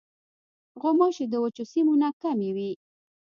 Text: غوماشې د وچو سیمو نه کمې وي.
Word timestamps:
غوماشې 0.81 1.25
د 1.29 1.33
وچو 1.43 1.63
سیمو 1.71 1.93
نه 2.01 2.09
کمې 2.21 2.49
وي. 2.55 2.71